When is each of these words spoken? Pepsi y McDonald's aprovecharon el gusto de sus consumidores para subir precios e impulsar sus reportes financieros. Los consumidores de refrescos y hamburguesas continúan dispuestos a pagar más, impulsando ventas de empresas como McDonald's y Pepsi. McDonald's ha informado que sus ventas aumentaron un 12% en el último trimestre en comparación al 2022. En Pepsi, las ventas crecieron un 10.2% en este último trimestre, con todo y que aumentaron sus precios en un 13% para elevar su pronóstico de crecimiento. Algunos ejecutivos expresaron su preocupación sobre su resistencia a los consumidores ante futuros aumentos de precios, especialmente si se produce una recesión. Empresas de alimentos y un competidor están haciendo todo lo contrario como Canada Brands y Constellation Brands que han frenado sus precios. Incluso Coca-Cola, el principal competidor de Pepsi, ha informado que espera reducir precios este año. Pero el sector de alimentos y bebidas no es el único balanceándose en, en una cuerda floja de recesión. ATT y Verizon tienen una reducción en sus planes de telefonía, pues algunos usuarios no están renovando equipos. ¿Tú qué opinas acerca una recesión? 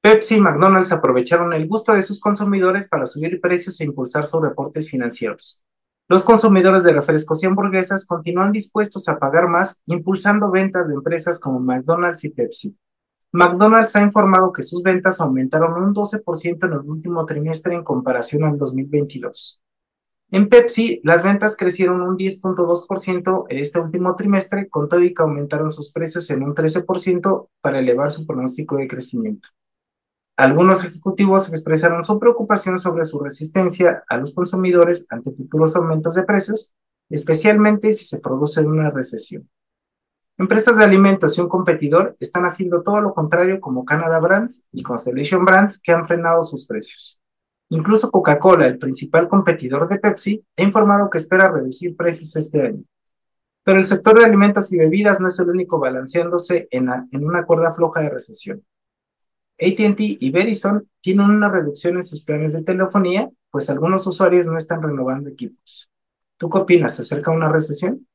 Pepsi 0.00 0.36
y 0.36 0.40
McDonald's 0.40 0.92
aprovecharon 0.92 1.52
el 1.52 1.66
gusto 1.66 1.92
de 1.92 2.04
sus 2.04 2.20
consumidores 2.20 2.88
para 2.88 3.04
subir 3.04 3.40
precios 3.40 3.80
e 3.80 3.84
impulsar 3.84 4.26
sus 4.26 4.40
reportes 4.40 4.88
financieros. 4.88 5.62
Los 6.06 6.22
consumidores 6.22 6.84
de 6.84 6.92
refrescos 6.92 7.42
y 7.42 7.46
hamburguesas 7.46 8.06
continúan 8.06 8.52
dispuestos 8.52 9.08
a 9.08 9.18
pagar 9.18 9.48
más, 9.48 9.82
impulsando 9.86 10.52
ventas 10.52 10.88
de 10.88 10.94
empresas 10.94 11.40
como 11.40 11.58
McDonald's 11.58 12.22
y 12.24 12.30
Pepsi. 12.30 12.78
McDonald's 13.32 13.96
ha 13.96 14.02
informado 14.02 14.52
que 14.52 14.62
sus 14.62 14.84
ventas 14.84 15.20
aumentaron 15.20 15.82
un 15.82 15.92
12% 15.92 16.66
en 16.66 16.72
el 16.72 16.78
último 16.78 17.26
trimestre 17.26 17.74
en 17.74 17.82
comparación 17.82 18.44
al 18.44 18.56
2022. 18.56 19.60
En 20.30 20.48
Pepsi, 20.48 21.00
las 21.02 21.24
ventas 21.24 21.56
crecieron 21.56 22.02
un 22.02 22.16
10.2% 22.16 23.46
en 23.48 23.58
este 23.58 23.80
último 23.80 24.14
trimestre, 24.14 24.68
con 24.68 24.88
todo 24.88 25.02
y 25.02 25.12
que 25.12 25.22
aumentaron 25.22 25.72
sus 25.72 25.90
precios 25.92 26.30
en 26.30 26.44
un 26.44 26.54
13% 26.54 27.48
para 27.60 27.80
elevar 27.80 28.12
su 28.12 28.26
pronóstico 28.26 28.76
de 28.76 28.86
crecimiento. 28.86 29.48
Algunos 30.38 30.84
ejecutivos 30.84 31.48
expresaron 31.48 32.04
su 32.04 32.16
preocupación 32.20 32.78
sobre 32.78 33.04
su 33.04 33.18
resistencia 33.18 34.04
a 34.08 34.18
los 34.18 34.32
consumidores 34.32 35.04
ante 35.10 35.32
futuros 35.32 35.74
aumentos 35.74 36.14
de 36.14 36.22
precios, 36.22 36.76
especialmente 37.10 37.92
si 37.92 38.04
se 38.04 38.20
produce 38.20 38.60
una 38.60 38.88
recesión. 38.88 39.50
Empresas 40.36 40.76
de 40.76 40.84
alimentos 40.84 41.36
y 41.36 41.40
un 41.40 41.48
competidor 41.48 42.14
están 42.20 42.44
haciendo 42.44 42.84
todo 42.84 43.00
lo 43.00 43.14
contrario 43.14 43.60
como 43.60 43.84
Canada 43.84 44.20
Brands 44.20 44.68
y 44.70 44.84
Constellation 44.84 45.44
Brands 45.44 45.82
que 45.82 45.90
han 45.90 46.06
frenado 46.06 46.44
sus 46.44 46.68
precios. 46.68 47.18
Incluso 47.70 48.12
Coca-Cola, 48.12 48.68
el 48.68 48.78
principal 48.78 49.26
competidor 49.26 49.88
de 49.88 49.98
Pepsi, 49.98 50.44
ha 50.56 50.62
informado 50.62 51.10
que 51.10 51.18
espera 51.18 51.50
reducir 51.50 51.96
precios 51.96 52.36
este 52.36 52.64
año. 52.64 52.84
Pero 53.64 53.80
el 53.80 53.86
sector 53.86 54.16
de 54.16 54.26
alimentos 54.26 54.72
y 54.72 54.78
bebidas 54.78 55.18
no 55.18 55.26
es 55.26 55.38
el 55.40 55.50
único 55.50 55.80
balanceándose 55.80 56.68
en, 56.70 56.88
en 57.10 57.26
una 57.26 57.44
cuerda 57.44 57.72
floja 57.72 58.02
de 58.02 58.10
recesión. 58.10 58.62
ATT 59.60 60.00
y 60.20 60.30
Verizon 60.30 60.88
tienen 61.00 61.30
una 61.30 61.50
reducción 61.50 61.96
en 61.96 62.04
sus 62.04 62.24
planes 62.24 62.52
de 62.52 62.62
telefonía, 62.62 63.30
pues 63.50 63.70
algunos 63.70 64.06
usuarios 64.06 64.46
no 64.46 64.56
están 64.58 64.82
renovando 64.82 65.30
equipos. 65.30 65.88
¿Tú 66.36 66.48
qué 66.48 66.58
opinas 66.58 66.98
acerca 67.00 67.30
una 67.32 67.50
recesión? 67.50 68.06